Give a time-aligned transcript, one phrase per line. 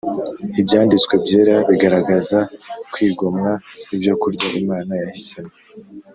[0.59, 2.39] ibyanditswe byera bigaragaza
[2.93, 3.51] kwigomwa
[3.95, 5.53] ibyokurya imana yahisemo,